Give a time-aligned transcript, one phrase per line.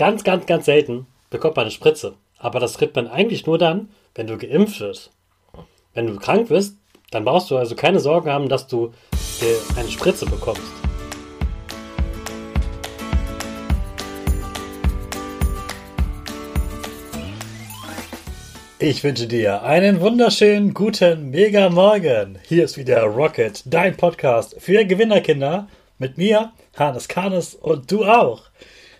[0.00, 2.14] Ganz, ganz, ganz selten bekommt man eine Spritze.
[2.38, 5.10] Aber das kriegt man eigentlich nur dann, wenn du geimpft wirst.
[5.92, 6.78] Wenn du krank bist,
[7.10, 8.94] dann brauchst du also keine Sorge haben, dass du
[9.76, 10.62] eine Spritze bekommst.
[18.78, 22.38] Ich wünsche dir einen wunderschönen guten Mega Morgen.
[22.48, 28.44] Hier ist wieder Rocket, dein Podcast für Gewinnerkinder mit mir, Hannes Karnes und du auch.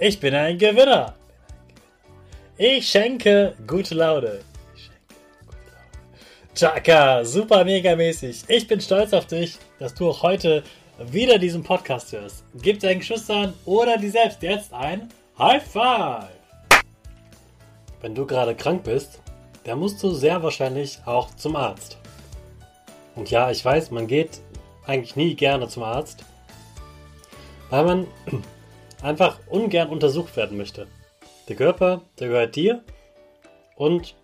[0.00, 1.14] Ich bin ein Gewinner.
[2.56, 4.38] Ich schenke gute Laune.
[6.54, 8.44] Chaka, super mega mäßig.
[8.46, 10.62] Ich bin stolz auf dich, dass du auch heute
[11.10, 12.44] wieder diesen Podcast hörst.
[12.62, 16.28] Gib deinen Geschwistern oder dir selbst jetzt ein High Five.
[18.00, 19.20] Wenn du gerade krank bist,
[19.64, 21.98] dann musst du sehr wahrscheinlich auch zum Arzt.
[23.16, 24.42] Und ja, ich weiß, man geht
[24.86, 26.24] eigentlich nie gerne zum Arzt,
[27.70, 28.06] weil man
[29.02, 30.86] einfach ungern untersucht werden möchte.
[31.48, 32.82] Der Körper, der gehört dir
[33.76, 34.14] und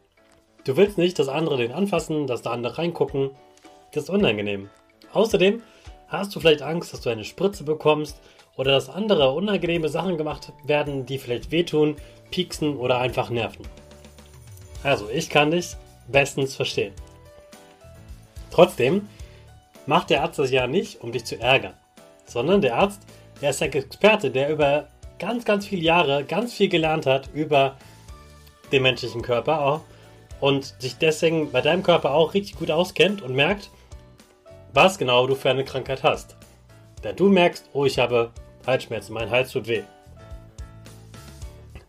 [0.64, 3.30] du willst nicht, dass andere den anfassen, dass da andere reingucken.
[3.92, 4.68] Das ist unangenehm.
[5.12, 5.62] Außerdem
[6.08, 8.20] hast du vielleicht Angst, dass du eine Spritze bekommst
[8.56, 11.96] oder dass andere unangenehme Sachen gemacht werden, die vielleicht wehtun,
[12.30, 13.66] pieksen oder einfach nerven.
[14.82, 15.76] Also, ich kann dich
[16.08, 16.92] bestens verstehen.
[18.50, 19.08] Trotzdem
[19.86, 21.74] macht der Arzt das ja nicht, um dich zu ärgern,
[22.26, 23.02] sondern der Arzt,
[23.40, 27.76] der ist ein Experte, der über ganz, ganz viele Jahre ganz viel gelernt hat über
[28.72, 29.80] den menschlichen Körper auch
[30.40, 33.70] und sich deswegen bei deinem Körper auch richtig gut auskennt und merkt,
[34.72, 36.36] was genau du für eine Krankheit hast.
[37.02, 38.32] Denn du merkst, oh, ich habe
[38.66, 39.82] Halsschmerzen, mein Hals tut weh.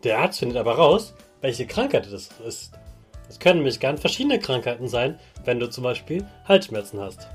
[0.03, 2.72] Der Arzt findet aber raus, welche Krankheit das ist.
[3.27, 7.27] Es können nämlich ganz verschiedene Krankheiten sein, wenn du zum Beispiel Halsschmerzen hast.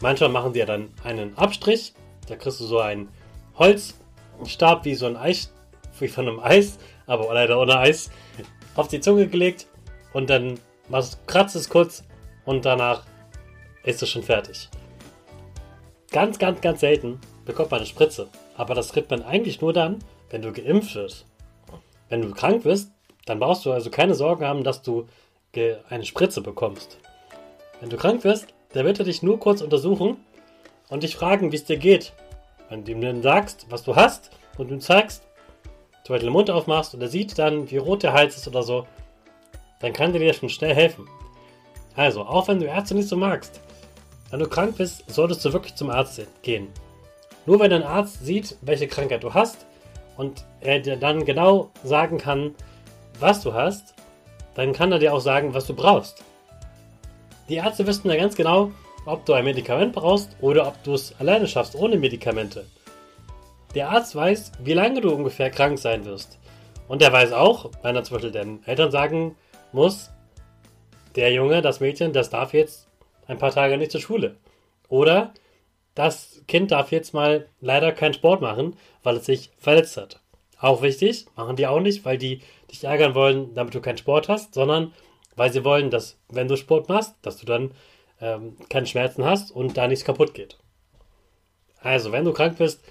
[0.00, 1.94] Manchmal machen die ja dann einen Abstrich,
[2.26, 3.08] da kriegst du so ein
[3.56, 3.94] Holz,
[4.46, 5.52] Stab wie so ein Eis,
[5.98, 8.10] wie von einem Eis, aber leider ohne Eis,
[8.74, 9.66] auf die Zunge gelegt
[10.12, 10.58] und dann
[11.26, 12.04] kratzt es kurz
[12.44, 13.04] und danach
[13.84, 14.68] ist es schon fertig.
[16.10, 19.98] Ganz, ganz, ganz selten bekommt man eine Spritze, aber das kriegt man eigentlich nur dann,
[20.30, 21.26] wenn du geimpft wirst.
[22.08, 22.90] Wenn du krank bist,
[23.26, 25.06] dann brauchst du also keine Sorge haben, dass du
[25.88, 26.98] eine Spritze bekommst.
[27.80, 30.16] Wenn du krank wirst, der wird er dich nur kurz untersuchen
[30.88, 32.12] und dich fragen, wie es dir geht
[32.74, 35.22] wenn du ihm dann sagst, was du hast und ihm zeigst,
[36.02, 38.64] zum Beispiel den Mund aufmachst und er sieht dann, wie rot der Hals ist oder
[38.64, 38.84] so,
[39.78, 41.06] dann kann der dir schon schnell helfen.
[41.94, 43.60] Also, auch wenn du Ärzte nicht so magst,
[44.30, 46.66] wenn du krank bist, solltest du wirklich zum Arzt gehen.
[47.46, 49.66] Nur wenn ein Arzt sieht, welche Krankheit du hast
[50.16, 52.56] und er dir dann genau sagen kann,
[53.20, 53.94] was du hast,
[54.56, 56.24] dann kann er dir auch sagen, was du brauchst.
[57.48, 58.72] Die Ärzte wissen ja ganz genau,
[59.06, 62.66] ob du ein Medikament brauchst oder ob du es alleine schaffst ohne Medikamente.
[63.74, 66.38] Der Arzt weiß, wie lange du ungefähr krank sein wirst.
[66.86, 69.36] Und er weiß auch, wenn er zum Beispiel den Eltern sagen
[69.72, 70.10] muss,
[71.16, 72.88] der Junge, das Mädchen, das darf jetzt
[73.26, 74.36] ein paar Tage nicht zur Schule.
[74.88, 75.32] Oder
[75.94, 80.20] das Kind darf jetzt mal leider keinen Sport machen, weil es sich verletzt hat.
[80.58, 84.28] Auch wichtig, machen die auch nicht, weil die dich ärgern wollen, damit du keinen Sport
[84.28, 84.92] hast, sondern
[85.36, 87.72] weil sie wollen, dass wenn du Sport machst, dass du dann
[88.24, 90.56] ähm, keine Schmerzen hast und da nichts kaputt geht.
[91.80, 92.82] Also, wenn du krank bist,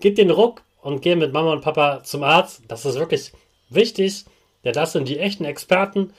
[0.00, 2.62] gib den Ruck und geh mit Mama und Papa zum Arzt.
[2.66, 3.32] Das ist wirklich
[3.68, 4.24] wichtig,
[4.64, 6.12] denn das sind die echten Experten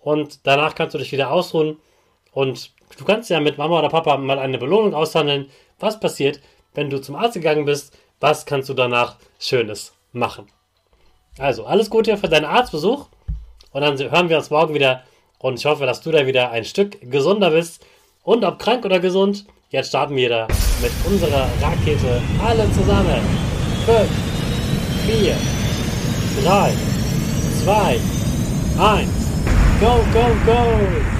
[0.00, 1.78] und danach kannst du dich wieder ausruhen
[2.30, 5.50] und du kannst ja mit Mama oder Papa mal eine Belohnung aushandeln.
[5.80, 6.40] Was passiert,
[6.74, 7.98] wenn du zum Arzt gegangen bist?
[8.20, 10.46] Was kannst du danach Schönes machen?
[11.38, 13.08] Also, alles Gute für deinen Arztbesuch
[13.72, 15.02] und dann hören wir uns morgen wieder
[15.40, 17.84] und ich hoffe, dass du da wieder ein Stück gesunder bist
[18.24, 19.44] und ob krank oder gesund.
[19.70, 20.48] Jetzt starten wir da
[20.82, 23.20] mit unserer Rakete alle zusammen.
[23.86, 24.08] 5,
[25.06, 25.36] 4,
[26.44, 26.72] 3,
[27.64, 28.00] 2,
[28.78, 29.08] 1.
[29.80, 31.13] Go, go, go!